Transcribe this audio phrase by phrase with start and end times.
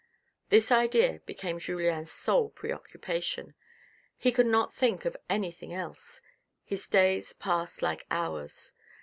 [0.49, 3.53] This idea became Julien's sole preoccupation.
[4.17, 6.21] He could not think of anything else.
[6.63, 8.71] His days passed like hours.